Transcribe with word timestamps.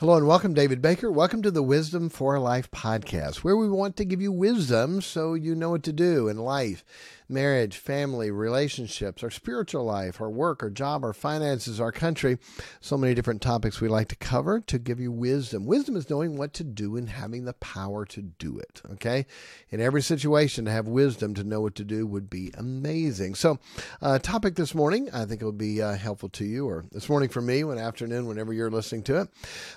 Hello 0.00 0.16
and 0.16 0.28
welcome, 0.28 0.54
David 0.54 0.80
Baker. 0.80 1.10
Welcome 1.10 1.42
to 1.42 1.50
the 1.50 1.60
Wisdom 1.60 2.08
for 2.08 2.38
Life 2.38 2.70
podcast, 2.70 3.38
where 3.38 3.56
we 3.56 3.68
want 3.68 3.96
to 3.96 4.04
give 4.04 4.22
you 4.22 4.30
wisdom 4.30 5.00
so 5.00 5.34
you 5.34 5.56
know 5.56 5.70
what 5.70 5.82
to 5.82 5.92
do 5.92 6.28
in 6.28 6.36
life 6.36 6.84
marriage, 7.28 7.76
family, 7.76 8.30
relationships, 8.30 9.22
our 9.22 9.30
spiritual 9.30 9.84
life, 9.84 10.20
our 10.20 10.30
work, 10.30 10.62
our 10.62 10.70
job, 10.70 11.04
our 11.04 11.12
finances, 11.12 11.80
our 11.80 11.92
country. 11.92 12.38
So 12.80 12.96
many 12.96 13.14
different 13.14 13.42
topics 13.42 13.80
we 13.80 13.88
like 13.88 14.08
to 14.08 14.16
cover 14.16 14.60
to 14.60 14.78
give 14.78 14.98
you 14.98 15.12
wisdom. 15.12 15.66
Wisdom 15.66 15.96
is 15.96 16.08
knowing 16.08 16.36
what 16.36 16.54
to 16.54 16.64
do 16.64 16.96
and 16.96 17.08
having 17.08 17.44
the 17.44 17.52
power 17.54 18.06
to 18.06 18.22
do 18.22 18.58
it. 18.58 18.80
Okay. 18.92 19.26
In 19.70 19.80
every 19.80 20.02
situation, 20.02 20.64
to 20.64 20.70
have 20.70 20.88
wisdom 20.88 21.34
to 21.34 21.44
know 21.44 21.60
what 21.60 21.74
to 21.74 21.84
do 21.84 22.06
would 22.06 22.30
be 22.30 22.50
amazing. 22.56 23.34
So, 23.34 23.58
uh, 24.00 24.18
topic 24.18 24.54
this 24.54 24.74
morning, 24.74 25.10
I 25.12 25.24
think 25.24 25.42
it 25.42 25.44
will 25.44 25.52
be 25.52 25.82
uh, 25.82 25.94
helpful 25.94 26.30
to 26.30 26.44
you, 26.44 26.66
or 26.66 26.84
this 26.92 27.08
morning 27.08 27.28
for 27.28 27.42
me, 27.42 27.64
one 27.64 27.78
afternoon, 27.78 28.26
whenever 28.26 28.52
you're 28.52 28.70
listening 28.70 29.02
to 29.04 29.20
it. 29.20 29.28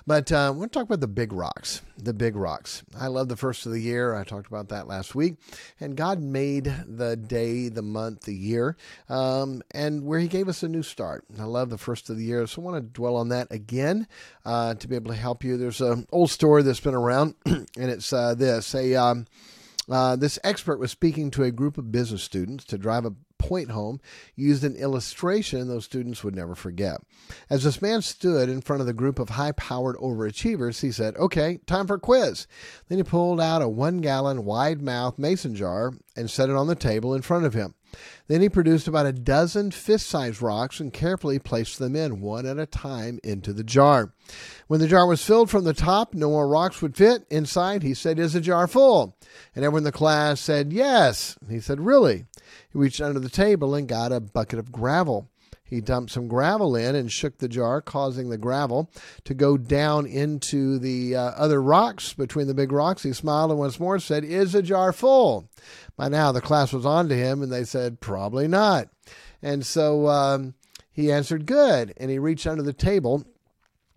But 0.06 0.11
uh, 0.12 0.46
I 0.46 0.50
want 0.50 0.72
to 0.72 0.78
talk 0.78 0.86
about 0.86 1.00
the 1.00 1.08
big 1.08 1.32
rocks. 1.32 1.82
The 1.96 2.14
big 2.14 2.34
rocks. 2.34 2.82
I 2.98 3.06
love 3.06 3.28
the 3.28 3.36
first 3.36 3.66
of 3.66 3.72
the 3.72 3.80
year. 3.80 4.14
I 4.14 4.24
talked 4.24 4.48
about 4.48 4.68
that 4.70 4.86
last 4.86 5.14
week. 5.14 5.36
And 5.80 5.96
God 5.96 6.20
made 6.20 6.72
the 6.86 7.16
day 7.16 7.42
day, 7.42 7.68
the 7.68 7.82
month, 7.82 8.22
the 8.22 8.34
year, 8.34 8.76
um, 9.08 9.62
and 9.72 10.04
where 10.04 10.20
He 10.20 10.28
gave 10.28 10.48
us 10.48 10.62
a 10.62 10.68
new 10.68 10.82
start. 10.82 11.24
I 11.38 11.44
love 11.44 11.70
the 11.70 11.78
first 11.78 12.10
of 12.10 12.16
the 12.16 12.24
year, 12.24 12.46
so 12.46 12.62
I 12.62 12.64
want 12.64 12.76
to 12.76 12.92
dwell 12.92 13.16
on 13.16 13.28
that 13.30 13.48
again 13.50 14.06
uh, 14.44 14.74
to 14.74 14.88
be 14.88 14.94
able 14.94 15.10
to 15.10 15.16
help 15.16 15.44
you. 15.44 15.56
There's 15.56 15.80
an 15.80 16.06
old 16.12 16.30
story 16.30 16.62
that's 16.62 16.80
been 16.80 16.94
around, 16.94 17.34
and 17.46 17.68
it's 17.76 18.12
uh, 18.12 18.34
this: 18.34 18.74
a 18.74 18.94
um, 18.94 19.26
uh, 19.90 20.16
this 20.16 20.38
expert 20.44 20.78
was 20.78 20.90
speaking 20.90 21.30
to 21.32 21.42
a 21.42 21.50
group 21.50 21.78
of 21.78 21.90
business 21.90 22.22
students 22.22 22.64
to 22.66 22.78
drive 22.78 23.04
a 23.04 23.14
point 23.42 23.70
home 23.70 24.00
used 24.36 24.62
an 24.62 24.76
illustration 24.76 25.66
those 25.66 25.84
students 25.84 26.22
would 26.22 26.36
never 26.36 26.54
forget. 26.54 27.00
As 27.50 27.64
this 27.64 27.82
man 27.82 28.00
stood 28.00 28.48
in 28.48 28.60
front 28.60 28.80
of 28.80 28.86
the 28.86 28.92
group 28.92 29.18
of 29.18 29.30
high 29.30 29.52
powered 29.52 29.96
overachievers, 29.96 30.80
he 30.80 30.92
said, 30.92 31.16
Okay, 31.16 31.58
time 31.66 31.88
for 31.88 31.94
a 31.94 32.00
quiz. 32.00 32.46
Then 32.88 32.98
he 32.98 33.04
pulled 33.04 33.40
out 33.40 33.60
a 33.60 33.68
one 33.68 34.00
gallon 34.00 34.44
wide 34.44 34.80
mouth 34.80 35.18
mason 35.18 35.56
jar 35.56 35.92
and 36.16 36.30
set 36.30 36.48
it 36.48 36.56
on 36.56 36.68
the 36.68 36.74
table 36.76 37.14
in 37.14 37.22
front 37.22 37.44
of 37.44 37.54
him. 37.54 37.74
Then 38.28 38.40
he 38.40 38.48
produced 38.48 38.88
about 38.88 39.06
a 39.06 39.12
dozen 39.12 39.70
fist 39.70 40.06
sized 40.06 40.40
rocks 40.40 40.80
and 40.80 40.92
carefully 40.92 41.38
placed 41.38 41.78
them 41.78 41.96
in, 41.96 42.20
one 42.20 42.46
at 42.46 42.58
a 42.58 42.66
time, 42.66 43.20
into 43.22 43.52
the 43.52 43.64
jar. 43.64 44.12
When 44.68 44.80
the 44.80 44.88
jar 44.88 45.06
was 45.06 45.24
filled 45.24 45.50
from 45.50 45.64
the 45.64 45.74
top, 45.74 46.14
no 46.14 46.30
more 46.30 46.48
rocks 46.48 46.80
would 46.80 46.96
fit. 46.96 47.26
Inside, 47.30 47.82
he 47.82 47.94
said, 47.94 48.18
Is 48.18 48.32
the 48.32 48.40
jar 48.40 48.66
full? 48.66 49.16
And 49.54 49.64
everyone 49.64 49.80
in 49.80 49.84
the 49.84 49.92
class 49.92 50.40
said, 50.40 50.72
Yes. 50.72 51.36
He 51.48 51.60
said, 51.60 51.80
Really? 51.80 52.26
He 52.72 52.78
reached 52.78 53.00
under 53.00 53.20
the 53.20 53.28
table 53.28 53.74
and 53.74 53.88
got 53.88 54.12
a 54.12 54.20
bucket 54.20 54.58
of 54.58 54.72
gravel. 54.72 55.28
He 55.72 55.80
dumped 55.80 56.12
some 56.12 56.28
gravel 56.28 56.76
in 56.76 56.94
and 56.94 57.10
shook 57.10 57.38
the 57.38 57.48
jar, 57.48 57.80
causing 57.80 58.28
the 58.28 58.36
gravel 58.36 58.90
to 59.24 59.32
go 59.32 59.56
down 59.56 60.04
into 60.04 60.78
the 60.78 61.16
uh, 61.16 61.30
other 61.30 61.62
rocks 61.62 62.12
between 62.12 62.46
the 62.46 62.52
big 62.52 62.72
rocks. 62.72 63.04
He 63.04 63.14
smiled 63.14 63.50
and 63.50 63.58
once 63.58 63.80
more 63.80 63.98
said, 63.98 64.22
Is 64.22 64.52
the 64.52 64.60
jar 64.60 64.92
full? 64.92 65.48
By 65.96 66.10
now, 66.10 66.30
the 66.30 66.42
class 66.42 66.74
was 66.74 66.84
on 66.84 67.08
to 67.08 67.16
him 67.16 67.40
and 67.40 67.50
they 67.50 67.64
said, 67.64 68.00
Probably 68.00 68.46
not. 68.46 68.90
And 69.40 69.64
so 69.64 70.08
um, 70.08 70.52
he 70.92 71.10
answered, 71.10 71.46
Good. 71.46 71.94
And 71.96 72.10
he 72.10 72.18
reached 72.18 72.46
under 72.46 72.62
the 72.62 72.74
table 72.74 73.24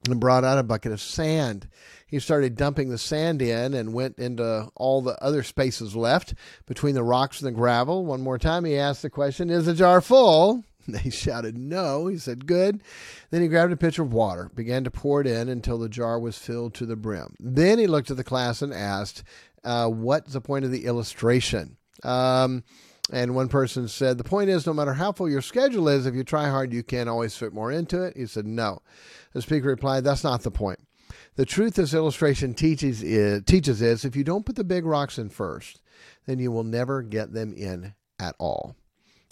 and 0.07 0.17
brought 0.17 0.45
out 0.45 0.57
a 0.57 0.63
bucket 0.63 0.93
of 0.93 1.01
sand. 1.01 1.67
He 2.07 2.19
started 2.19 2.55
dumping 2.55 2.87
the 2.87 2.97
sand 2.97 3.41
in 3.41 3.73
and 3.73 3.93
went 3.93 4.17
into 4.17 4.71
all 4.75 5.01
the 5.01 5.21
other 5.21 5.43
spaces 5.43 5.93
left 5.93 6.35
between 6.67 6.95
the 6.95 7.03
rocks 7.03 7.41
and 7.41 7.49
the 7.49 7.59
gravel. 7.59 8.05
One 8.05 8.21
more 8.21 8.37
time, 8.37 8.63
he 8.63 8.77
asked 8.77 9.01
the 9.01 9.09
question 9.09 9.49
Is 9.49 9.65
the 9.65 9.73
jar 9.73 9.99
full? 9.99 10.63
They 10.87 11.09
shouted 11.09 11.57
no. 11.57 12.07
He 12.07 12.17
said, 12.17 12.45
Good. 12.45 12.83
Then 13.31 13.41
he 13.41 13.47
grabbed 13.47 13.73
a 13.73 13.77
pitcher 13.77 14.03
of 14.03 14.13
water, 14.13 14.51
began 14.53 14.83
to 14.83 14.91
pour 14.91 15.21
it 15.21 15.27
in 15.27 15.49
until 15.49 15.79
the 15.79 15.89
jar 15.89 16.19
was 16.19 16.37
filled 16.37 16.75
to 16.75 16.85
the 16.85 16.95
brim. 16.95 17.35
Then 17.39 17.79
he 17.79 17.87
looked 17.87 18.11
at 18.11 18.17
the 18.17 18.23
class 18.23 18.61
and 18.61 18.73
asked, 18.73 19.23
uh, 19.63 19.87
What's 19.87 20.33
the 20.33 20.41
point 20.41 20.65
of 20.65 20.71
the 20.71 20.85
illustration? 20.85 21.77
Um, 22.03 22.63
and 23.11 23.35
one 23.35 23.49
person 23.49 23.87
said, 23.87 24.17
The 24.17 24.23
point 24.23 24.49
is, 24.49 24.65
no 24.65 24.73
matter 24.73 24.93
how 24.93 25.11
full 25.11 25.29
your 25.29 25.41
schedule 25.41 25.89
is, 25.89 26.05
if 26.05 26.15
you 26.15 26.23
try 26.23 26.49
hard, 26.49 26.73
you 26.73 26.83
can 26.83 27.07
always 27.07 27.35
fit 27.35 27.53
more 27.53 27.71
into 27.71 28.03
it. 28.03 28.15
He 28.15 28.27
said, 28.27 28.45
No. 28.45 28.81
The 29.33 29.41
speaker 29.41 29.69
replied, 29.69 30.03
That's 30.03 30.23
not 30.23 30.43
the 30.43 30.51
point. 30.51 30.79
The 31.35 31.45
truth 31.45 31.75
this 31.75 31.93
illustration 31.93 32.53
teaches 32.53 33.03
is, 33.03 33.43
teaches 33.43 33.81
is 33.81 34.05
if 34.05 34.15
you 34.15 34.23
don't 34.23 34.45
put 34.45 34.55
the 34.55 34.63
big 34.63 34.85
rocks 34.85 35.17
in 35.17 35.29
first, 35.29 35.81
then 36.25 36.39
you 36.39 36.51
will 36.51 36.63
never 36.63 37.01
get 37.01 37.33
them 37.33 37.53
in 37.53 37.93
at 38.19 38.35
all. 38.39 38.75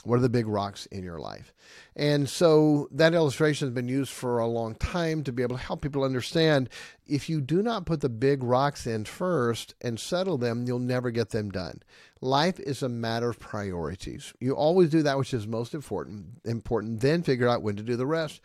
What 0.04 0.18
are 0.18 0.22
the 0.22 0.30
big 0.30 0.48
rocks 0.48 0.86
in 0.88 1.04
your 1.04 1.20
life? 1.20 1.54
And 1.96 2.28
so 2.30 2.88
that 2.92 3.14
illustration 3.14 3.68
has 3.68 3.74
been 3.74 3.88
used 3.88 4.12
for 4.12 4.40
a 4.40 4.48
long 4.48 4.76
time 4.76 5.24
to 5.24 5.32
be 5.32 5.44
able 5.44 5.58
to 5.58 5.64
help 5.64 5.82
people 5.82 6.04
understand 6.04 6.70
if 7.06 7.30
you 7.30 7.42
do 7.42 7.62
not 7.62 7.86
put 7.86 8.02
the 8.02 8.10
big 8.10 8.44
rocks 8.44 8.88
in 8.88 9.06
first 9.06 9.76
and 9.82 10.00
settle 10.00 10.38
them, 10.38 10.66
you'll 10.66 10.80
never 10.80 11.12
get 11.12 11.30
them 11.30 11.52
done. 11.52 11.82
Life 12.24 12.58
is 12.58 12.82
a 12.82 12.88
matter 12.88 13.30
of 13.30 13.38
priorities. 13.38 14.34
You 14.40 14.56
always 14.56 14.90
do 14.90 15.04
that 15.04 15.18
which 15.18 15.34
is 15.34 15.46
most 15.46 15.74
important, 15.74 16.26
important, 16.46 17.02
then 17.02 17.22
figure 17.22 17.50
out 17.50 17.64
when 17.64 17.76
to 17.76 17.84
do 17.84 17.98
the 17.98 18.06
rest. 18.06 18.40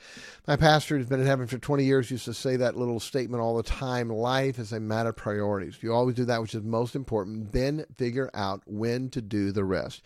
My 0.49 0.57
pastor 0.57 0.97
who's 0.97 1.07
been 1.07 1.21
in 1.21 1.27
heaven 1.27 1.47
for 1.47 1.59
20 1.59 1.85
years 1.85 2.11
used 2.11 2.25
to 2.25 2.35
say 2.35 2.57
that 2.57 2.77
little 2.77 2.99
statement 2.99 3.41
all 3.41 3.57
the 3.57 3.63
time. 3.63 4.09
Life 4.09 4.59
is 4.59 4.73
a 4.73 4.81
matter 4.81 5.11
of 5.11 5.17
priorities. 5.17 5.79
You 5.81 5.95
always 5.95 6.17
do 6.17 6.25
that 6.25 6.43
which 6.43 6.57
is 6.57 6.65
most 6.65 6.97
important, 6.97 7.53
then 7.53 7.85
figure 7.97 8.31
out 8.35 8.63
when 8.67 9.11
to 9.11 9.23
do 9.23 9.53
the 9.53 9.65
rest. 9.65 10.03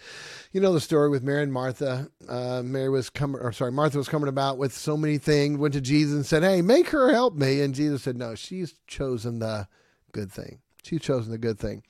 You 0.52 0.60
know 0.60 0.74
the 0.74 0.80
story 0.80 1.08
with 1.08 1.22
Mary 1.22 1.42
and 1.42 1.52
Martha. 1.52 2.10
Uh, 2.28 2.60
Mary 2.62 2.90
was 2.90 3.08
coming, 3.08 3.40
or 3.40 3.52
sorry, 3.52 3.72
Martha 3.72 3.96
was 3.96 4.08
coming 4.08 4.28
about 4.28 4.58
with 4.58 4.74
so 4.74 4.98
many 4.98 5.16
things, 5.16 5.56
went 5.56 5.72
to 5.72 5.80
Jesus 5.80 6.14
and 6.14 6.26
said, 6.26 6.42
Hey, 6.42 6.60
make 6.60 6.90
her 6.90 7.10
help 7.10 7.36
me. 7.36 7.62
And 7.62 7.74
Jesus 7.74 8.02
said, 8.02 8.18
No, 8.18 8.34
she's 8.42 8.74
chosen 8.86 9.38
the 9.38 9.68
good 10.12 10.30
thing. 10.30 10.58
She's 10.82 11.00
chosen 11.00 11.30
the 11.30 11.38
good 11.38 11.60
thing. 11.60 11.84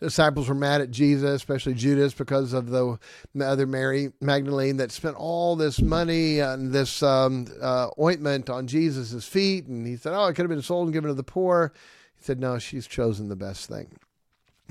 The 0.00 0.06
disciples 0.06 0.48
were 0.48 0.54
mad 0.54 0.80
at 0.80 0.90
Jesus, 0.90 1.36
especially 1.36 1.74
Judas, 1.74 2.14
because 2.14 2.54
of 2.54 2.70
the 2.70 2.98
other 3.38 3.66
Mary 3.66 4.12
Magdalene 4.22 4.78
that 4.78 4.90
spent 4.90 5.16
all 5.16 5.54
this 5.54 5.82
money 5.82 6.38
and 6.38 6.72
this 6.72 7.02
um, 7.02 7.46
uh, 7.60 7.90
ointment 8.00 8.48
on 8.48 8.66
Jesus' 8.66 9.28
feet. 9.28 9.66
And 9.66 9.86
he 9.86 9.96
said, 9.96 10.14
Oh, 10.14 10.26
it 10.26 10.34
could 10.34 10.44
have 10.44 10.50
been 10.50 10.62
sold 10.62 10.86
and 10.86 10.94
given 10.94 11.08
to 11.08 11.14
the 11.14 11.22
poor. 11.22 11.74
He 12.16 12.24
said, 12.24 12.40
No, 12.40 12.58
she's 12.58 12.86
chosen 12.86 13.28
the 13.28 13.36
best 13.36 13.68
thing 13.68 13.98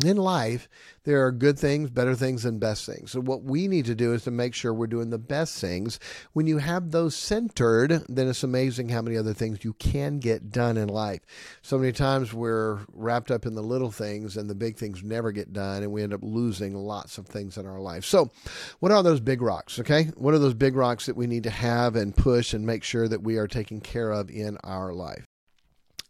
in 0.06 0.18
life, 0.18 0.70
there 1.06 1.26
are 1.26 1.32
good 1.32 1.58
things, 1.58 1.90
better 1.90 2.14
things, 2.14 2.46
and 2.46 2.60
best 2.60 2.86
things. 2.86 3.12
So, 3.12 3.22
what 3.22 3.44
we 3.44 3.68
need 3.68 3.86
to 3.86 3.96
do 3.96 4.14
is 4.14 4.24
to 4.24 4.32
make 4.32 4.54
sure 4.54 4.74
we're 4.74 4.88
doing 4.88 5.10
the 5.10 5.18
best 5.18 5.60
things. 5.60 6.00
When 6.34 6.48
you 6.48 6.60
have 6.60 6.92
those 6.92 7.16
centered, 7.16 8.04
then 8.08 8.28
it's 8.28 8.44
amazing 8.44 8.90
how 8.90 9.02
many 9.02 9.18
other 9.18 9.34
things 9.34 9.64
you 9.64 9.74
can 9.74 10.20
get 10.20 10.52
done 10.52 10.78
in 10.78 10.88
life. 10.88 11.22
So 11.62 11.78
many 11.78 11.92
times 11.92 12.34
we're 12.34 12.80
wrapped 12.94 13.32
up 13.32 13.46
in 13.46 13.56
the 13.56 13.64
little 13.64 13.92
things, 13.92 14.38
and 14.38 14.50
the 14.50 14.56
big 14.56 14.78
things 14.78 15.04
never 15.04 15.32
get 15.32 15.54
done, 15.54 15.84
and 15.84 15.92
we 15.92 16.04
end 16.04 16.14
up 16.14 16.22
losing 16.24 16.76
lots 16.76 17.18
of 17.18 17.26
things 17.26 17.58
in 17.58 17.66
our 17.66 17.80
life. 17.80 18.06
So, 18.06 18.32
what 18.80 18.92
are 18.92 19.04
those 19.04 19.20
big 19.20 19.42
rocks? 19.42 19.80
Okay. 19.80 20.06
What 20.16 20.34
are 20.34 20.40
those 20.40 20.54
big 20.54 20.76
rocks 20.76 21.08
that 21.08 21.16
we 21.16 21.28
need 21.28 21.44
to 21.44 21.50
have 21.50 21.96
and 21.96 22.16
push 22.16 22.54
and 22.54 22.66
make 22.66 22.84
sure 22.84 23.08
that 23.08 23.24
we 23.24 23.38
are 23.38 23.48
taking 23.48 23.82
care 23.82 24.12
of 24.12 24.30
in 24.30 24.58
our 24.64 24.94
life? 24.94 25.27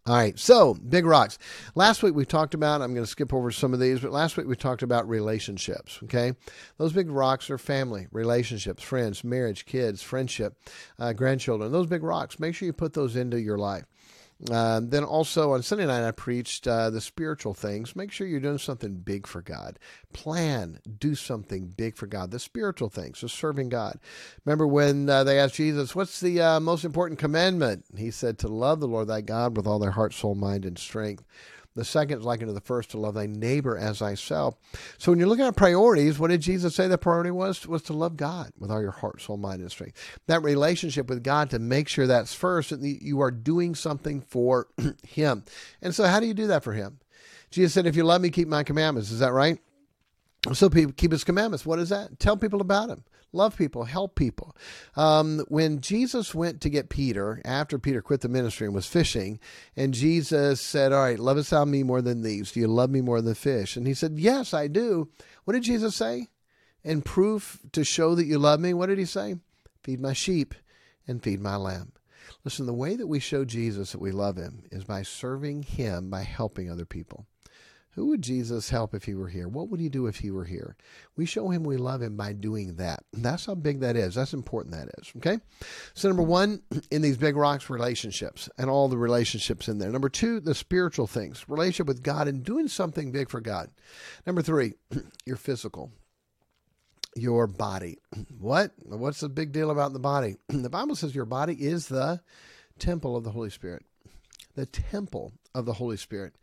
All 0.07 0.15
right, 0.15 0.39
so 0.39 0.73
big 0.73 1.05
rocks. 1.05 1.37
Last 1.75 2.01
week 2.01 2.15
we 2.15 2.23
talked 2.23 2.53
about, 2.53 2.81
I'm 2.81 2.93
going 2.93 3.03
to 3.03 3.11
skip 3.11 3.33
over 3.33 3.51
some 3.51 3.73
of 3.73 3.81
these, 3.81 3.99
but 3.99 4.13
last 4.13 4.37
week 4.37 4.47
we 4.47 4.55
talked 4.55 4.81
about 4.81 5.05
relationships, 5.09 5.99
okay? 6.05 6.31
Those 6.77 6.93
big 6.93 7.09
rocks 7.09 7.49
are 7.49 7.57
family, 7.57 8.07
relationships, 8.13 8.81
friends, 8.81 9.25
marriage, 9.25 9.65
kids, 9.65 10.01
friendship, 10.01 10.53
uh, 10.97 11.11
grandchildren. 11.11 11.73
Those 11.73 11.87
big 11.87 12.03
rocks, 12.03 12.39
make 12.39 12.55
sure 12.55 12.67
you 12.67 12.71
put 12.71 12.93
those 12.93 13.17
into 13.17 13.37
your 13.41 13.57
life. 13.57 13.83
Uh, 14.51 14.79
then 14.83 15.03
also 15.03 15.53
on 15.53 15.63
Sunday 15.63 15.87
night, 15.87 16.07
I 16.07 16.11
preached 16.11 16.67
uh, 16.67 16.91
the 16.91 17.01
spiritual 17.01 17.55
things. 17.55 17.95
Make 17.95 18.11
sure 18.11 18.27
you're 18.27 18.39
doing 18.39 18.59
something 18.59 18.97
big 18.97 19.25
for 19.25 19.41
God. 19.41 19.79
Plan, 20.13 20.79
do 20.99 21.15
something 21.15 21.73
big 21.75 21.95
for 21.97 22.05
God. 22.05 22.29
The 22.29 22.39
spiritual 22.39 22.89
things, 22.89 23.21
the 23.21 23.29
serving 23.29 23.69
God. 23.69 23.99
Remember 24.45 24.67
when 24.67 25.09
uh, 25.09 25.23
they 25.23 25.39
asked 25.39 25.55
Jesus, 25.55 25.95
What's 25.95 26.19
the 26.19 26.39
uh, 26.39 26.59
most 26.59 26.85
important 26.85 27.19
commandment? 27.19 27.85
He 27.97 28.11
said, 28.11 28.37
To 28.39 28.47
love 28.47 28.79
the 28.79 28.87
Lord 28.87 29.07
thy 29.07 29.21
God 29.21 29.57
with 29.57 29.65
all 29.65 29.79
their 29.79 29.91
heart, 29.91 30.13
soul, 30.13 30.35
mind, 30.35 30.65
and 30.65 30.77
strength. 30.77 31.23
The 31.77 31.85
second 31.85 32.19
is 32.19 32.25
like 32.25 32.41
unto 32.41 32.53
the 32.53 32.59
first 32.61 32.91
to 32.91 32.99
love 32.99 33.13
thy 33.13 33.27
neighbor 33.27 33.77
as 33.77 33.99
thyself. 33.99 34.55
So 34.97 35.11
when 35.11 35.19
you're 35.19 35.27
looking 35.27 35.45
at 35.45 35.55
priorities, 35.55 36.19
what 36.19 36.29
did 36.29 36.41
Jesus 36.41 36.75
say 36.75 36.87
the 36.87 36.97
priority 36.97 37.31
was? 37.31 37.65
Was 37.67 37.83
to 37.83 37.93
love 37.93 38.17
God 38.17 38.51
with 38.59 38.71
all 38.71 38.81
your 38.81 38.91
heart, 38.91 39.21
soul, 39.21 39.37
mind, 39.37 39.61
and 39.61 39.71
strength. 39.71 40.19
That 40.27 40.43
relationship 40.43 41.07
with 41.07 41.23
God 41.23 41.49
to 41.51 41.59
make 41.59 41.87
sure 41.87 42.07
that's 42.07 42.33
first 42.33 42.71
and 42.71 42.83
you 42.83 43.21
are 43.21 43.31
doing 43.31 43.75
something 43.75 44.21
for 44.21 44.67
Him. 45.07 45.43
And 45.81 45.95
so 45.95 46.05
how 46.05 46.19
do 46.19 46.25
you 46.25 46.33
do 46.33 46.47
that 46.47 46.63
for 46.63 46.73
Him? 46.73 46.99
Jesus 47.51 47.73
said, 47.73 47.85
If 47.85 47.95
you 47.95 48.03
love 48.03 48.21
me, 48.21 48.29
keep 48.29 48.47
my 48.47 48.63
commandments. 48.63 49.11
Is 49.11 49.19
that 49.19 49.31
right? 49.31 49.59
So 50.53 50.69
people 50.69 50.93
keep 50.93 51.11
his 51.11 51.23
commandments. 51.23 51.65
What 51.65 51.79
is 51.79 51.89
that? 51.89 52.19
Tell 52.19 52.37
people 52.37 52.61
about 52.61 52.89
him. 52.89 53.03
Love 53.33 53.57
people, 53.57 53.83
help 53.83 54.15
people. 54.15 54.55
Um, 54.95 55.43
when 55.49 55.81
Jesus 55.81 56.33
went 56.33 56.61
to 56.61 56.69
get 56.69 56.89
Peter, 56.89 57.41
after 57.43 57.77
Peter 57.77 58.01
quit 58.01 58.21
the 58.21 58.29
ministry 58.29 58.65
and 58.65 58.75
was 58.75 58.87
fishing, 58.87 59.39
and 59.75 59.93
Jesus 59.93 60.61
said, 60.61 60.93
All 60.93 61.01
right, 61.01 61.19
lovest 61.19 61.51
thou 61.51 61.65
me 61.65 61.83
more 61.83 62.01
than 62.01 62.21
these? 62.21 62.51
Do 62.51 62.61
you 62.61 62.67
love 62.67 62.89
me 62.89 63.01
more 63.01 63.21
than 63.21 63.33
fish? 63.35 63.75
And 63.75 63.85
he 63.85 63.93
said, 63.93 64.17
Yes, 64.17 64.53
I 64.53 64.67
do. 64.67 65.09
What 65.43 65.53
did 65.53 65.63
Jesus 65.63 65.95
say? 65.95 66.27
And 66.83 67.03
proof 67.03 67.59
to 67.73 67.83
show 67.83 68.15
that 68.15 68.25
you 68.25 68.39
love 68.39 68.61
me, 68.61 68.73
what 68.73 68.87
did 68.87 68.97
he 68.97 69.05
say? 69.05 69.35
Feed 69.83 69.99
my 69.99 70.13
sheep 70.13 70.55
and 71.07 71.21
feed 71.21 71.41
my 71.41 71.57
lamb. 71.57 71.91
Listen, 72.43 72.65
the 72.65 72.73
way 72.73 72.95
that 72.95 73.07
we 73.07 73.19
show 73.19 73.43
Jesus 73.43 73.91
that 73.91 74.01
we 74.01 74.11
love 74.11 74.37
him 74.37 74.63
is 74.71 74.83
by 74.83 75.01
serving 75.01 75.63
him 75.63 76.09
by 76.09 76.23
helping 76.23 76.71
other 76.71 76.85
people. 76.85 77.25
Who 77.97 78.09
would 78.09 78.21
Jesus 78.21 78.69
help 78.69 78.93
if 78.93 79.05
he 79.05 79.15
were 79.15 79.27
here? 79.27 79.47
What 79.47 79.69
would 79.69 79.79
he 79.79 79.89
do 79.89 80.05
if 80.05 80.17
he 80.17 80.29
were 80.29 80.45
here? 80.45 80.75
We 81.15 81.25
show 81.25 81.49
him 81.49 81.63
we 81.63 81.77
love 81.77 82.03
him 82.03 82.15
by 82.15 82.33
doing 82.33 82.75
that. 82.75 83.03
That's 83.11 83.47
how 83.47 83.55
big 83.55 83.79
that 83.79 83.95
is. 83.95 84.13
That's 84.13 84.35
important 84.35 84.75
that 84.75 84.89
is. 84.99 85.11
Okay? 85.17 85.39
So, 85.95 86.07
number 86.07 86.21
one, 86.21 86.61
in 86.91 87.01
these 87.01 87.17
big 87.17 87.35
rocks, 87.35 87.71
relationships 87.71 88.49
and 88.55 88.69
all 88.69 88.87
the 88.87 88.99
relationships 88.99 89.67
in 89.67 89.79
there. 89.79 89.89
Number 89.89 90.09
two, 90.09 90.39
the 90.39 90.53
spiritual 90.53 91.07
things, 91.07 91.49
relationship 91.49 91.87
with 91.87 92.03
God 92.03 92.27
and 92.27 92.43
doing 92.43 92.67
something 92.67 93.11
big 93.11 93.29
for 93.29 93.41
God. 93.41 93.71
Number 94.27 94.43
three, 94.43 94.75
your 95.25 95.37
physical 95.37 95.91
your 97.15 97.47
body. 97.47 97.97
What? 98.39 98.73
What's 98.83 99.21
the 99.21 99.29
big 99.29 99.51
deal 99.51 99.71
about 99.71 99.93
the 99.93 99.99
body? 99.99 100.35
The 100.49 100.69
Bible 100.69 100.95
says 100.95 101.15
your 101.15 101.25
body 101.25 101.55
is 101.55 101.87
the 101.87 102.21
temple 102.77 103.15
of 103.15 103.23
the 103.23 103.31
Holy 103.31 103.49
Spirit. 103.49 103.83
The 104.53 104.67
temple 104.67 105.33
of 105.57 105.65
the 105.65 105.73
Holy 105.73 105.97
Spirit. 105.97 106.35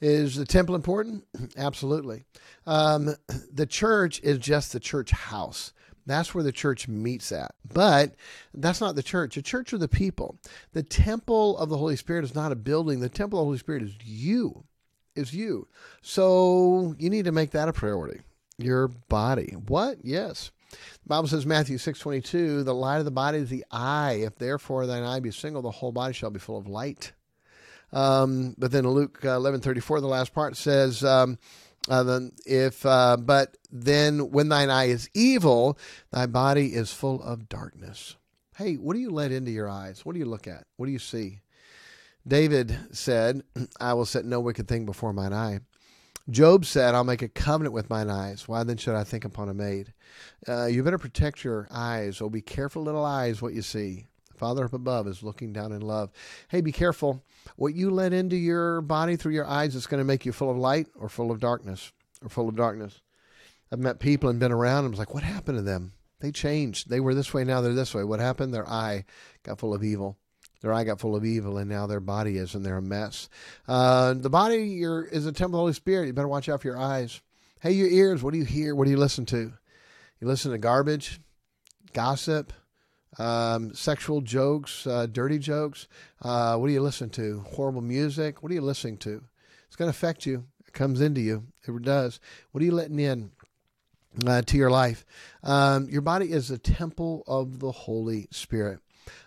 Is 0.00 0.36
the 0.36 0.44
temple 0.44 0.74
important? 0.74 1.24
Absolutely. 1.56 2.24
Um, 2.66 3.14
the 3.52 3.66
church 3.66 4.20
is 4.22 4.38
just 4.38 4.72
the 4.72 4.80
church 4.80 5.10
house. 5.10 5.72
That's 6.06 6.34
where 6.34 6.44
the 6.44 6.52
church 6.52 6.88
meets 6.88 7.30
at. 7.30 7.54
But 7.72 8.14
that's 8.54 8.80
not 8.80 8.96
the 8.96 9.02
church. 9.02 9.34
The 9.34 9.42
church 9.42 9.72
are 9.72 9.78
the 9.78 9.88
people. 9.88 10.38
The 10.72 10.82
temple 10.82 11.56
of 11.58 11.68
the 11.68 11.76
Holy 11.76 11.96
Spirit 11.96 12.24
is 12.24 12.34
not 12.34 12.52
a 12.52 12.56
building. 12.56 13.00
The 13.00 13.08
temple 13.08 13.38
of 13.38 13.42
the 13.42 13.46
Holy 13.46 13.58
Spirit 13.58 13.82
is 13.82 13.94
you. 14.04 14.64
Is 15.14 15.34
you. 15.34 15.68
So 16.02 16.94
you 16.98 17.10
need 17.10 17.26
to 17.26 17.32
make 17.32 17.50
that 17.50 17.68
a 17.68 17.72
priority. 17.72 18.20
Your 18.58 18.88
body. 18.88 19.54
What? 19.66 19.98
Yes. 20.02 20.50
The 20.70 21.08
Bible 21.08 21.28
says 21.28 21.46
Matthew 21.46 21.78
6:22, 21.78 22.64
the 22.64 22.74
light 22.74 22.98
of 22.98 23.04
the 23.04 23.10
body 23.10 23.38
is 23.38 23.50
the 23.50 23.64
eye. 23.70 24.20
If 24.22 24.36
therefore 24.36 24.86
thine 24.86 25.02
eye 25.02 25.20
be 25.20 25.32
single, 25.32 25.62
the 25.62 25.70
whole 25.70 25.92
body 25.92 26.14
shall 26.14 26.30
be 26.30 26.38
full 26.38 26.56
of 26.56 26.68
light. 26.68 27.12
Um, 27.92 28.54
but 28.58 28.70
then 28.70 28.86
Luke 28.86 29.24
uh, 29.24 29.30
eleven 29.30 29.60
thirty 29.60 29.80
four, 29.80 30.00
the 30.00 30.06
last 30.06 30.32
part 30.32 30.56
says, 30.56 31.02
um, 31.04 31.38
uh, 31.88 32.02
then 32.02 32.32
if 32.46 32.84
uh, 32.86 33.16
but 33.16 33.56
then 33.70 34.30
when 34.30 34.48
thine 34.48 34.70
eye 34.70 34.86
is 34.88 35.08
evil, 35.14 35.78
thy 36.10 36.26
body 36.26 36.74
is 36.74 36.92
full 36.92 37.22
of 37.22 37.48
darkness. 37.48 38.16
Hey, 38.56 38.74
what 38.74 38.94
do 38.94 39.00
you 39.00 39.10
let 39.10 39.32
into 39.32 39.50
your 39.50 39.68
eyes? 39.68 40.04
What 40.04 40.12
do 40.12 40.18
you 40.18 40.26
look 40.26 40.46
at? 40.46 40.64
What 40.76 40.86
do 40.86 40.92
you 40.92 40.98
see? 40.98 41.40
David 42.26 42.76
said, 42.92 43.42
"I 43.80 43.94
will 43.94 44.06
set 44.06 44.24
no 44.24 44.40
wicked 44.40 44.68
thing 44.68 44.86
before 44.86 45.12
mine 45.12 45.32
eye." 45.32 45.60
Job 46.28 46.64
said, 46.64 46.94
I'll 46.94 47.02
make 47.02 47.22
a 47.22 47.28
covenant 47.28 47.72
with 47.72 47.90
mine 47.90 48.08
eyes. 48.08 48.46
Why 48.46 48.62
then 48.62 48.76
should 48.76 48.94
I 48.94 49.02
think 49.02 49.24
upon 49.24 49.48
a 49.48 49.54
maid? 49.54 49.92
Uh, 50.46 50.66
you 50.66 50.84
better 50.84 50.98
protect 50.98 51.42
your 51.42 51.66
eyes. 51.72 52.20
Oh, 52.20 52.28
be 52.28 52.42
careful, 52.42 52.82
little 52.82 53.04
eyes, 53.04 53.42
what 53.42 53.52
you 53.52 53.62
see. 53.62 54.06
Father 54.40 54.64
up 54.64 54.72
above 54.72 55.06
is 55.06 55.22
looking 55.22 55.52
down 55.52 55.70
in 55.70 55.82
love. 55.82 56.10
Hey, 56.48 56.62
be 56.62 56.72
careful. 56.72 57.22
What 57.56 57.74
you 57.74 57.90
let 57.90 58.14
into 58.14 58.36
your 58.36 58.80
body 58.80 59.16
through 59.16 59.34
your 59.34 59.46
eyes 59.46 59.74
is 59.74 59.86
going 59.86 60.00
to 60.00 60.04
make 60.04 60.24
you 60.24 60.32
full 60.32 60.50
of 60.50 60.56
light 60.56 60.88
or 60.98 61.10
full 61.10 61.30
of 61.30 61.40
darkness 61.40 61.92
or 62.22 62.30
full 62.30 62.48
of 62.48 62.56
darkness. 62.56 63.02
I've 63.70 63.78
met 63.78 64.00
people 64.00 64.30
and 64.30 64.40
been 64.40 64.50
around 64.50 64.86
and 64.86 64.92
was 64.92 64.98
like, 64.98 65.12
what 65.12 65.22
happened 65.22 65.58
to 65.58 65.62
them? 65.62 65.92
They 66.20 66.32
changed. 66.32 66.88
They 66.88 67.00
were 67.00 67.14
this 67.14 67.34
way, 67.34 67.44
now 67.44 67.60
they're 67.60 67.74
this 67.74 67.94
way. 67.94 68.02
What 68.02 68.18
happened? 68.18 68.54
Their 68.54 68.66
eye 68.66 69.04
got 69.42 69.58
full 69.58 69.74
of 69.74 69.84
evil. 69.84 70.16
Their 70.62 70.72
eye 70.72 70.84
got 70.84 71.00
full 71.00 71.16
of 71.16 71.24
evil, 71.24 71.58
and 71.58 71.68
now 71.68 71.86
their 71.86 72.00
body 72.00 72.38
is, 72.38 72.54
and 72.54 72.64
they're 72.64 72.78
a 72.78 72.82
mess. 72.82 73.28
Uh, 73.68 74.14
the 74.14 74.30
body 74.30 74.82
is 74.82 75.26
a 75.26 75.32
temple 75.32 75.46
of 75.46 75.52
the 75.52 75.58
Holy 75.58 75.72
Spirit. 75.74 76.06
You 76.06 76.12
better 76.14 76.28
watch 76.28 76.48
out 76.48 76.62
for 76.62 76.68
your 76.68 76.78
eyes. 76.78 77.20
Hey, 77.60 77.72
your 77.72 77.88
ears, 77.88 78.22
what 78.22 78.32
do 78.32 78.38
you 78.38 78.44
hear? 78.46 78.74
What 78.74 78.86
do 78.86 78.90
you 78.90 78.96
listen 78.96 79.26
to? 79.26 79.52
You 80.18 80.26
listen 80.26 80.52
to 80.52 80.58
garbage, 80.58 81.20
gossip, 81.92 82.52
um, 83.18 83.74
sexual 83.74 84.20
jokes, 84.20 84.86
uh, 84.86 85.06
dirty 85.06 85.38
jokes. 85.38 85.88
Uh, 86.22 86.56
what 86.56 86.68
do 86.68 86.72
you 86.72 86.82
listen 86.82 87.10
to? 87.10 87.44
Horrible 87.54 87.82
music. 87.82 88.42
What 88.42 88.52
are 88.52 88.54
you 88.54 88.60
listening 88.60 88.98
to? 88.98 89.22
It's 89.66 89.76
going 89.76 89.90
to 89.90 89.96
affect 89.96 90.26
you. 90.26 90.44
It 90.66 90.72
comes 90.72 91.00
into 91.00 91.20
you. 91.20 91.44
It 91.66 91.82
does. 91.82 92.20
What 92.52 92.62
are 92.62 92.66
you 92.66 92.72
letting 92.72 92.98
in? 92.98 93.32
Uh, 94.26 94.42
to 94.42 94.56
your 94.56 94.72
life. 94.72 95.04
Um, 95.44 95.88
your 95.88 96.02
body 96.02 96.32
is 96.32 96.50
a 96.50 96.58
temple 96.58 97.22
of 97.28 97.60
the 97.60 97.70
Holy 97.70 98.26
Spirit. 98.32 98.80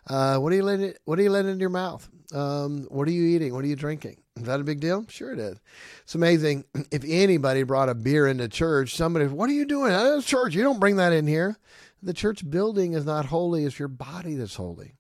Uh, 0.08 0.38
what 0.40 0.52
are 0.52 0.58
you 0.58 0.64
letting? 0.64 0.94
What 1.06 1.18
are 1.20 1.22
you 1.22 1.30
letting 1.30 1.52
in 1.52 1.60
your 1.62 1.70
mouth? 1.70 2.10
Um, 2.34 2.88
what 2.90 3.08
are 3.08 3.12
you 3.12 3.24
eating? 3.24 3.54
What 3.54 3.64
are 3.64 3.68
you 3.68 3.78
drinking? 3.78 4.18
Is 4.36 4.44
that 4.44 4.60
a 4.60 4.64
big 4.64 4.80
deal? 4.80 5.06
Sure 5.08 5.32
it 5.32 5.40
is. 5.40 5.58
It's 6.04 6.16
amazing. 6.16 6.66
If 6.92 7.04
anybody 7.08 7.64
brought 7.64 7.90
a 7.90 7.96
beer 7.96 8.28
into 8.28 8.48
church, 8.48 8.96
somebody, 8.96 9.26
what 9.28 9.50
are 9.50 9.54
you 9.54 9.66
doing? 9.66 9.92
That's 9.92 10.26
church. 10.26 10.54
You 10.54 10.64
don't 10.64 10.80
bring 10.80 10.98
that 10.98 11.14
in 11.14 11.28
here. 11.28 11.58
The 12.04 12.14
church 12.14 12.50
building 12.50 12.94
is 12.94 13.06
not 13.06 13.26
holy, 13.26 13.64
it's 13.64 13.80
your 13.80 13.88
body 13.88 14.36
that's 14.36 14.56
holy. 14.56 14.96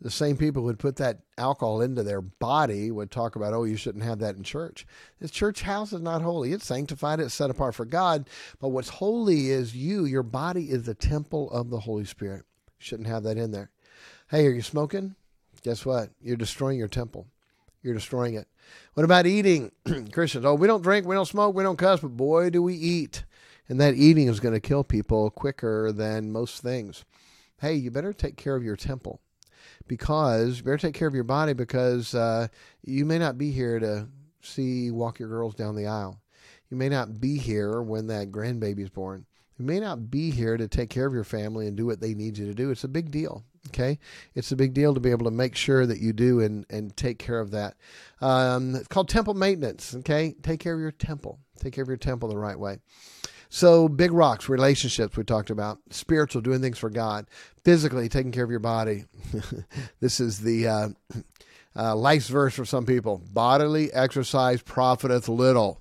The 0.00 0.10
same 0.10 0.36
people 0.36 0.62
who 0.62 0.66
would 0.66 0.78
put 0.78 0.94
that 0.96 1.22
alcohol 1.36 1.80
into 1.80 2.04
their 2.04 2.20
body 2.20 2.92
would 2.92 3.10
talk 3.10 3.34
about, 3.34 3.52
oh, 3.52 3.64
you 3.64 3.74
shouldn't 3.74 4.04
have 4.04 4.20
that 4.20 4.36
in 4.36 4.44
church. 4.44 4.86
This 5.18 5.32
church 5.32 5.62
house 5.62 5.92
is 5.92 6.00
not 6.00 6.22
holy. 6.22 6.52
It's 6.52 6.64
sanctified, 6.64 7.18
it's 7.18 7.34
set 7.34 7.50
apart 7.50 7.74
for 7.74 7.84
God. 7.84 8.30
But 8.60 8.68
what's 8.68 8.88
holy 8.88 9.50
is 9.50 9.74
you. 9.74 10.04
Your 10.04 10.22
body 10.22 10.70
is 10.70 10.84
the 10.84 10.94
temple 10.94 11.50
of 11.50 11.70
the 11.70 11.80
Holy 11.80 12.04
Spirit. 12.04 12.44
Shouldn't 12.78 13.08
have 13.08 13.24
that 13.24 13.36
in 13.36 13.50
there. 13.50 13.72
Hey, 14.30 14.46
are 14.46 14.52
you 14.52 14.62
smoking? 14.62 15.16
Guess 15.62 15.84
what? 15.84 16.10
You're 16.22 16.36
destroying 16.36 16.78
your 16.78 16.86
temple. 16.86 17.26
You're 17.82 17.94
destroying 17.94 18.34
it. 18.34 18.46
What 18.94 19.02
about 19.02 19.26
eating? 19.26 19.72
Christians, 20.12 20.44
oh, 20.44 20.54
we 20.54 20.68
don't 20.68 20.82
drink, 20.82 21.06
we 21.06 21.16
don't 21.16 21.26
smoke, 21.26 21.56
we 21.56 21.64
don't 21.64 21.76
cuss, 21.78 22.00
but 22.00 22.16
boy, 22.16 22.50
do 22.50 22.62
we 22.62 22.74
eat. 22.74 23.24
And 23.68 23.80
that 23.80 23.94
eating 23.94 24.28
is 24.28 24.40
going 24.40 24.54
to 24.54 24.60
kill 24.60 24.84
people 24.84 25.30
quicker 25.30 25.92
than 25.92 26.32
most 26.32 26.62
things. 26.62 27.04
Hey, 27.60 27.74
you 27.74 27.90
better 27.90 28.12
take 28.12 28.36
care 28.36 28.56
of 28.56 28.64
your 28.64 28.76
temple 28.76 29.20
because 29.86 30.58
you 30.58 30.64
better 30.64 30.78
take 30.78 30.94
care 30.94 31.08
of 31.08 31.14
your 31.14 31.24
body 31.24 31.52
because 31.52 32.14
uh, 32.14 32.48
you 32.82 33.04
may 33.04 33.18
not 33.18 33.36
be 33.36 33.50
here 33.50 33.78
to 33.78 34.08
see 34.42 34.90
walk 34.90 35.18
your 35.18 35.28
girls 35.28 35.54
down 35.54 35.76
the 35.76 35.86
aisle. 35.86 36.20
You 36.70 36.76
may 36.76 36.88
not 36.88 37.20
be 37.20 37.38
here 37.38 37.82
when 37.82 38.06
that 38.08 38.30
grandbaby's 38.30 38.90
born. 38.90 39.26
You 39.58 39.64
may 39.64 39.80
not 39.80 40.10
be 40.10 40.30
here 40.30 40.56
to 40.56 40.68
take 40.68 40.90
care 40.90 41.06
of 41.06 41.14
your 41.14 41.24
family 41.24 41.66
and 41.66 41.76
do 41.76 41.86
what 41.86 42.00
they 42.00 42.14
need 42.14 42.38
you 42.38 42.46
to 42.46 42.54
do. 42.54 42.70
It's 42.70 42.84
a 42.84 42.88
big 42.88 43.10
deal. 43.10 43.44
Okay, 43.68 43.98
it's 44.34 44.52
a 44.52 44.56
big 44.56 44.72
deal 44.72 44.94
to 44.94 45.00
be 45.00 45.10
able 45.10 45.24
to 45.24 45.30
make 45.30 45.54
sure 45.54 45.84
that 45.84 45.98
you 45.98 46.12
do 46.12 46.40
and 46.40 46.64
and 46.70 46.96
take 46.96 47.18
care 47.18 47.40
of 47.40 47.50
that. 47.50 47.74
Um, 48.20 48.74
it's 48.76 48.88
called 48.88 49.08
temple 49.08 49.34
maintenance. 49.34 49.94
Okay, 49.96 50.34
take 50.42 50.60
care 50.60 50.74
of 50.74 50.80
your 50.80 50.92
temple. 50.92 51.40
Take 51.58 51.74
care 51.74 51.82
of 51.82 51.88
your 51.88 51.98
temple 51.98 52.28
the 52.28 52.38
right 52.38 52.58
way. 52.58 52.78
So, 53.50 53.88
big 53.88 54.12
rocks, 54.12 54.48
relationships, 54.48 55.16
we 55.16 55.24
talked 55.24 55.50
about, 55.50 55.78
spiritual, 55.90 56.42
doing 56.42 56.60
things 56.60 56.78
for 56.78 56.90
God, 56.90 57.26
physically, 57.64 58.08
taking 58.08 58.32
care 58.32 58.44
of 58.44 58.50
your 58.50 58.60
body. 58.60 59.04
this 60.00 60.20
is 60.20 60.40
the 60.40 60.68
uh, 60.68 60.88
uh, 61.76 61.96
life's 61.96 62.28
verse 62.28 62.54
for 62.54 62.64
some 62.64 62.84
people 62.84 63.22
bodily 63.32 63.92
exercise 63.92 64.60
profiteth 64.60 65.28
little. 65.28 65.80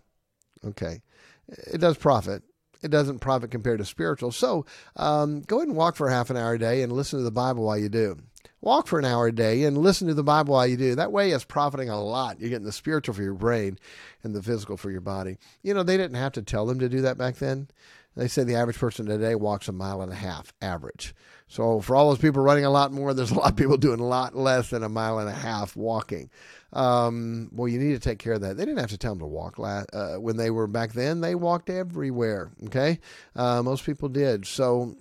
Okay, 0.64 1.02
it 1.50 1.80
does 1.80 1.98
profit. 1.98 2.44
It 2.84 2.92
doesn't 2.92 3.20
profit 3.20 3.52
compared 3.52 3.80
to 3.80 3.86
spiritual. 3.86 4.32
So, 4.32 4.66
um, 4.96 5.42
go 5.42 5.58
ahead 5.58 5.68
and 5.68 5.78
walk 5.78 5.96
for 5.96 6.10
half 6.10 6.30
an 6.30 6.38
hour 6.38 6.54
a 6.54 6.60
day 6.60 6.84
and 6.84 6.92
listen 6.92 7.20
to 7.20 7.24
the 7.24 7.32
Bible 7.32 7.66
while 7.66 7.78
you 7.78 7.90
do. 7.90 8.18
Walk 8.62 8.88
for 8.88 8.98
an 8.98 9.06
hour 9.06 9.28
a 9.28 9.32
day 9.32 9.64
and 9.64 9.78
listen 9.78 10.08
to 10.08 10.14
the 10.14 10.24
Bible 10.24 10.54
while 10.54 10.66
you 10.66 10.78
do. 10.78 10.96
That 10.96 11.12
way, 11.12 11.32
it's 11.32 11.44
profiting 11.44 11.90
a 11.90 12.02
lot. 12.02 12.40
You're 12.40 12.50
getting 12.50 12.66
the 12.66 12.72
spiritual 12.72 13.14
for 13.14 13.22
your 13.22 13.36
brain 13.36 13.78
and 14.24 14.36
the 14.36 14.42
physical 14.42 14.78
for 14.78 14.90
your 14.90 15.02
body. 15.02 15.38
You 15.62 15.74
know, 15.74 15.84
they 15.84 15.98
didn't 15.98 16.18
have 16.18 16.34
to 16.34 16.42
tell 16.42 16.66
them 16.66 16.80
to 16.80 16.90
do 16.90 17.02
that 17.02 17.18
back 17.18 17.36
then. 17.36 17.68
They 18.16 18.28
say 18.28 18.44
the 18.44 18.56
average 18.56 18.80
person 18.80 19.06
today 19.06 19.36
walks 19.36 19.68
a 19.68 19.72
mile 19.72 20.02
and 20.02 20.12
a 20.12 20.16
half, 20.16 20.52
average. 20.60 21.14
So 21.48 21.80
for 21.82 21.96
all 21.96 22.10
those 22.10 22.18
people 22.18 22.42
running 22.42 22.66
a 22.66 22.72
lot 22.72 22.92
more, 22.92 23.14
there's 23.14 23.30
a 23.30 23.36
lot 23.36 23.52
of 23.52 23.56
people 23.56 23.78
doing 23.78 24.00
a 24.00 24.08
lot 24.08 24.36
less 24.36 24.72
than 24.72 24.82
a 24.82 24.90
mile 24.90 25.20
and 25.20 25.30
a 25.30 25.34
half 25.34 25.76
walking. 25.76 26.32
Um, 26.74 27.50
well, 27.54 27.68
you 27.68 27.78
need 27.78 27.94
to 27.94 28.00
take 28.00 28.18
care 28.18 28.34
of 28.34 28.42
that. 28.42 28.58
They 28.58 28.66
didn't 28.66 28.80
have 28.80 28.90
to 28.90 28.98
tell 28.98 29.14
them 29.14 29.20
to 29.20 29.28
walk. 29.28 29.60
Uh, 29.60 30.16
when 30.16 30.36
they 30.36 30.50
were 30.50 30.66
back 30.66 30.94
then, 30.94 31.22
they 31.22 31.36
walked 31.36 31.70
everywhere. 31.70 32.52
Okay, 32.66 33.00
uh, 33.36 33.62
most 33.62 33.86
people 33.86 34.10
did. 34.10 34.48
So 34.48 34.98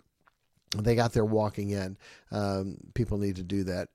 they 0.84 0.94
got 0.94 1.12
their 1.12 1.24
walking 1.24 1.70
in. 1.70 1.96
Um, 2.30 2.78
people 2.94 3.18
need 3.18 3.36
to 3.36 3.42
do 3.42 3.64
that. 3.64 3.88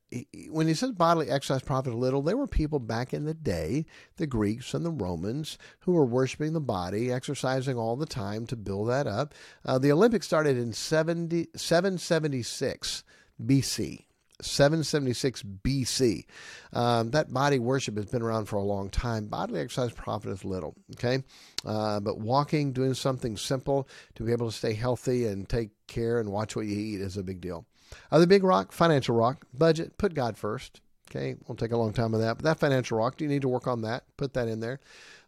When 0.49 0.67
he 0.67 0.73
says 0.73 0.91
bodily 0.91 1.29
exercise 1.29 1.61
profit 1.61 1.93
a 1.93 1.97
little, 1.97 2.21
there 2.21 2.37
were 2.37 2.47
people 2.47 2.79
back 2.79 3.13
in 3.13 3.25
the 3.25 3.33
day, 3.33 3.85
the 4.17 4.27
Greeks 4.27 4.73
and 4.73 4.85
the 4.85 4.91
Romans, 4.91 5.57
who 5.81 5.93
were 5.93 6.05
worshiping 6.05 6.53
the 6.53 6.61
body, 6.61 7.11
exercising 7.11 7.77
all 7.77 7.95
the 7.95 8.05
time 8.05 8.45
to 8.47 8.55
build 8.55 8.89
that 8.89 9.07
up. 9.07 9.33
Uh, 9.65 9.77
the 9.77 9.91
Olympics 9.91 10.25
started 10.25 10.57
in 10.57 10.73
70, 10.73 11.47
776 11.55 13.03
BC. 13.43 14.05
776 14.45 15.43
BC. 15.63 16.25
Um, 16.73 17.11
that 17.11 17.33
body 17.33 17.59
worship 17.59 17.97
has 17.97 18.05
been 18.05 18.21
around 18.21 18.45
for 18.45 18.57
a 18.57 18.63
long 18.63 18.89
time. 18.89 19.27
Bodily 19.27 19.61
exercise 19.61 19.91
profiteth 19.91 20.45
little. 20.45 20.75
Okay, 20.93 21.23
uh, 21.65 21.99
but 21.99 22.19
walking, 22.19 22.71
doing 22.71 22.93
something 22.93 23.37
simple 23.37 23.87
to 24.15 24.23
be 24.23 24.31
able 24.31 24.49
to 24.49 24.55
stay 24.55 24.73
healthy 24.73 25.25
and 25.27 25.47
take 25.47 25.69
care 25.87 26.19
and 26.19 26.31
watch 26.31 26.55
what 26.55 26.65
you 26.65 26.77
eat 26.77 27.01
is 27.01 27.17
a 27.17 27.23
big 27.23 27.41
deal. 27.41 27.65
Other 28.11 28.25
big 28.25 28.43
rock, 28.43 28.71
financial 28.71 29.15
rock, 29.15 29.45
budget. 29.53 29.97
Put 29.97 30.13
God 30.13 30.37
first. 30.37 30.81
Okay, 31.09 31.35
won't 31.45 31.59
take 31.59 31.73
a 31.73 31.77
long 31.77 31.91
time 31.91 32.15
on 32.15 32.21
that. 32.21 32.37
But 32.37 32.45
that 32.45 32.59
financial 32.59 32.97
rock, 32.97 33.17
do 33.17 33.25
you 33.25 33.29
need 33.29 33.41
to 33.41 33.49
work 33.49 33.67
on 33.67 33.81
that? 33.81 34.05
Put 34.15 34.33
that 34.33 34.47
in 34.47 34.61
there. 34.61 34.79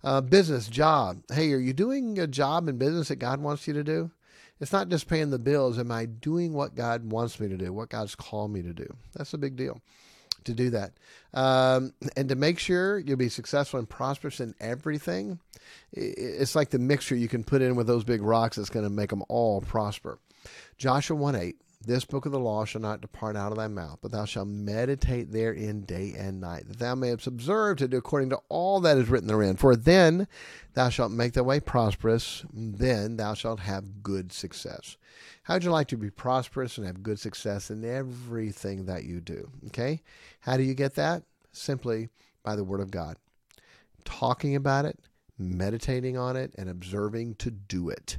Uh, 0.02 0.22
business, 0.22 0.68
job. 0.68 1.24
Hey, 1.32 1.52
are 1.52 1.60
you 1.60 1.74
doing 1.74 2.18
a 2.20 2.28
job 2.28 2.70
in 2.70 2.78
business 2.78 3.10
that 3.10 3.18
God 3.18 3.42
wants 3.42 3.68
you 3.68 3.74
to 3.74 3.84
do? 3.84 4.12
It's 4.64 4.72
not 4.72 4.88
just 4.88 5.10
paying 5.10 5.30
the 5.30 5.38
bills. 5.38 5.78
Am 5.78 5.92
I 5.92 6.06
doing 6.06 6.54
what 6.54 6.74
God 6.74 7.12
wants 7.12 7.38
me 7.38 7.50
to 7.50 7.58
do, 7.58 7.74
what 7.74 7.90
God's 7.90 8.16
called 8.16 8.50
me 8.50 8.62
to 8.62 8.72
do? 8.72 8.88
That's 9.14 9.34
a 9.34 9.38
big 9.38 9.58
deal. 9.58 9.82
to 10.46 10.54
do 10.54 10.70
that. 10.70 10.94
Um, 11.34 11.94
and 12.16 12.30
to 12.30 12.36
make 12.36 12.60
sure 12.60 12.98
you'll 12.98 13.18
be 13.18 13.28
successful 13.28 13.78
and 13.78 13.90
prosperous 13.90 14.40
in 14.40 14.56
everything, 14.62 15.40
it's 15.92 16.56
like 16.56 16.70
the 16.70 16.80
mixture 16.80 17.16
you 17.16 17.28
can 17.28 17.44
put 17.44 17.62
in 17.62 17.76
with 17.76 17.88
those 17.88 18.06
big 18.06 18.22
rocks 18.22 18.56
that's 18.56 18.70
going 18.70 18.86
to 18.86 18.90
make 18.90 19.10
them 19.10 19.24
all 19.28 19.60
prosper. 19.60 20.18
Joshua 20.78 21.18
1 21.18 21.36
8 21.36 21.56
this 21.86 22.06
book 22.06 22.26
of 22.26 22.32
the 22.32 22.40
law 22.40 22.66
shall 22.66 22.82
not 22.82 23.02
depart 23.02 23.36
out 23.36 23.52
of 23.52 23.58
thy 23.58 23.68
mouth, 23.68 24.00
but 24.02 24.12
thou 24.12 24.26
shalt 24.26 24.48
meditate 24.48 25.32
therein 25.32 25.82
day 25.82 26.14
and 26.18 26.40
night, 26.40 26.68
that 26.68 26.80
thou 26.80 26.96
mayest 26.96 27.28
observe 27.28 27.78
to 27.78 27.88
do 27.88 27.98
according 27.98 28.30
to 28.30 28.40
all 28.50 28.80
that 28.80 28.98
is 28.98 29.10
written 29.10 29.28
therein. 29.28 29.56
For 29.56 29.76
then 29.76 30.28
thou 30.74 30.90
shalt 30.90 31.12
make 31.12 31.34
thy 31.34 31.42
way 31.42 31.60
prosperous, 31.60 32.46
then 32.54 33.18
thou 33.18 33.34
shalt 33.34 33.60
have 33.62 34.04
good 34.04 34.32
success. 34.32 34.98
How 35.44 35.56
would 35.56 35.64
you 35.64 35.72
like 35.72 35.88
to 35.90 35.98
be 35.98 36.10
prosperous 36.10 36.78
and 36.78 36.88
have 36.88 37.04
good 37.04 37.20
success 37.20 37.70
in 37.70 37.84
everything 37.84 38.86
that 38.86 39.04
you 39.04 39.20
do? 39.20 39.50
Okay? 39.68 40.02
How 40.40 40.58
do 40.58 40.64
you 40.64 40.74
get 40.74 40.96
that? 40.96 41.24
Simply 41.52 42.10
by 42.44 42.56
the 42.56 42.64
Word 42.64 42.80
of 42.80 42.92
God. 42.92 43.18
Talking 44.06 44.56
about 44.56 44.86
it, 44.86 45.00
meditating 45.38 46.18
on 46.18 46.36
it, 46.38 46.54
and 46.58 46.70
observing 46.70 47.36
to 47.36 47.52
do 47.52 47.90
it. 47.90 48.18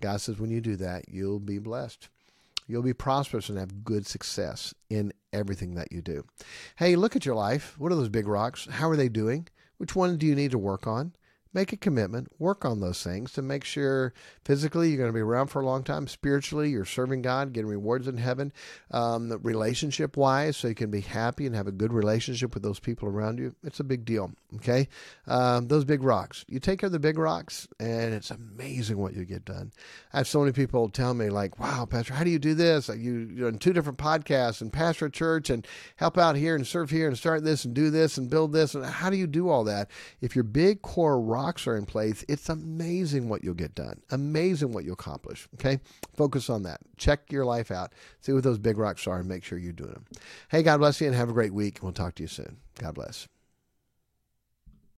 God 0.00 0.20
says 0.20 0.38
when 0.38 0.50
you 0.50 0.60
do 0.60 0.76
that, 0.76 1.08
you'll 1.08 1.40
be 1.40 1.58
blessed. 1.58 2.08
You'll 2.66 2.82
be 2.82 2.94
prosperous 2.94 3.48
and 3.48 3.58
have 3.58 3.84
good 3.84 4.06
success 4.06 4.74
in 4.90 5.12
everything 5.32 5.74
that 5.74 5.92
you 5.92 6.02
do. 6.02 6.24
Hey, 6.76 6.96
look 6.96 7.14
at 7.14 7.24
your 7.24 7.34
life. 7.34 7.74
What 7.78 7.92
are 7.92 7.96
those 7.96 8.08
big 8.08 8.26
rocks? 8.26 8.66
How 8.70 8.88
are 8.88 8.96
they 8.96 9.08
doing? 9.08 9.48
Which 9.78 9.94
one 9.94 10.16
do 10.16 10.26
you 10.26 10.34
need 10.34 10.50
to 10.50 10.58
work 10.58 10.86
on? 10.86 11.12
Make 11.56 11.72
a 11.72 11.76
commitment, 11.76 12.28
work 12.38 12.64
on 12.64 12.80
those 12.80 13.02
things 13.02 13.32
to 13.32 13.42
make 13.42 13.64
sure 13.64 14.12
physically 14.44 14.90
you're 14.90 14.98
going 14.98 15.08
to 15.08 15.14
be 15.14 15.20
around 15.20 15.46
for 15.48 15.62
a 15.62 15.66
long 15.66 15.82
time. 15.82 16.06
Spiritually, 16.06 16.68
you're 16.70 16.84
serving 16.84 17.22
God, 17.22 17.54
getting 17.54 17.70
rewards 17.70 18.06
in 18.06 18.18
heaven. 18.18 18.52
Um, 18.90 19.32
relationship 19.42 20.16
wise, 20.16 20.56
so 20.56 20.68
you 20.68 20.74
can 20.74 20.90
be 20.90 21.00
happy 21.00 21.46
and 21.46 21.56
have 21.56 21.66
a 21.66 21.72
good 21.72 21.92
relationship 21.92 22.52
with 22.52 22.62
those 22.62 22.78
people 22.78 23.08
around 23.08 23.38
you. 23.38 23.54
It's 23.64 23.80
a 23.80 23.84
big 23.84 24.04
deal. 24.04 24.32
Okay, 24.56 24.88
um, 25.26 25.68
those 25.68 25.84
big 25.84 26.02
rocks. 26.02 26.44
You 26.48 26.60
take 26.60 26.80
care 26.80 26.86
of 26.86 26.92
the 26.92 26.98
big 26.98 27.18
rocks, 27.18 27.66
and 27.80 28.14
it's 28.14 28.30
amazing 28.30 28.98
what 28.98 29.14
you 29.14 29.24
get 29.24 29.44
done. 29.44 29.72
I 30.12 30.18
have 30.18 30.28
so 30.28 30.40
many 30.40 30.52
people 30.52 30.88
tell 30.88 31.14
me 31.14 31.30
like, 31.30 31.58
"Wow, 31.58 31.86
Pastor, 31.86 32.14
how 32.14 32.24
do 32.24 32.30
you 32.30 32.38
do 32.38 32.54
this? 32.54 32.88
You, 32.88 33.30
you're 33.34 33.48
on 33.48 33.58
two 33.58 33.72
different 33.72 33.98
podcasts 33.98 34.60
and 34.60 34.72
pastor 34.72 35.06
a 35.06 35.10
church 35.10 35.50
and 35.50 35.66
help 35.96 36.16
out 36.16 36.36
here 36.36 36.54
and 36.54 36.66
serve 36.66 36.90
here 36.90 37.08
and 37.08 37.18
start 37.18 37.44
this 37.44 37.64
and 37.64 37.74
do 37.74 37.90
this 37.90 38.18
and 38.18 38.30
build 38.30 38.52
this 38.52 38.74
and 38.74 38.84
how 38.84 39.10
do 39.10 39.16
you 39.16 39.26
do 39.26 39.48
all 39.48 39.64
that 39.64 39.90
if 40.20 40.34
your 40.34 40.44
big 40.44 40.82
core 40.82 41.20
rock 41.20 41.45
rocks 41.46 41.66
are 41.68 41.76
in 41.76 41.86
place, 41.86 42.24
it's 42.28 42.48
amazing 42.48 43.28
what 43.28 43.44
you'll 43.44 43.54
get 43.54 43.74
done. 43.74 44.00
Amazing 44.10 44.72
what 44.72 44.84
you'll 44.84 44.94
accomplish. 44.94 45.48
Okay? 45.54 45.78
Focus 46.16 46.50
on 46.50 46.64
that. 46.64 46.80
Check 46.96 47.30
your 47.30 47.44
life 47.44 47.70
out. 47.70 47.92
See 48.20 48.32
what 48.32 48.42
those 48.42 48.58
big 48.58 48.78
rocks 48.78 49.06
are 49.06 49.20
and 49.20 49.28
make 49.28 49.44
sure 49.44 49.56
you're 49.56 49.72
doing 49.72 49.92
them. 49.92 50.06
Hey, 50.48 50.62
God 50.62 50.78
bless 50.78 51.00
you 51.00 51.06
and 51.06 51.14
have 51.14 51.28
a 51.28 51.32
great 51.32 51.54
week. 51.54 51.78
We'll 51.82 51.92
talk 51.92 52.16
to 52.16 52.22
you 52.24 52.28
soon. 52.28 52.56
God 52.78 52.94
bless. 52.94 53.28